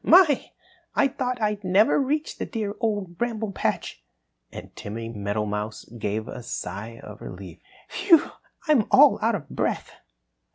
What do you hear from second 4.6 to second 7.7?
Timmy Meadowmouse gave a sigh of relief.